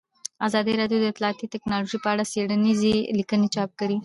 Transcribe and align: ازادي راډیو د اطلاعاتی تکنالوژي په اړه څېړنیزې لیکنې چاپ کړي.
ازادي 0.47 0.73
راډیو 0.81 0.99
د 1.01 1.05
اطلاعاتی 1.11 1.45
تکنالوژي 1.55 1.97
په 2.01 2.09
اړه 2.13 2.23
څېړنیزې 2.31 2.95
لیکنې 3.19 3.47
چاپ 3.55 3.69
کړي. 3.79 3.97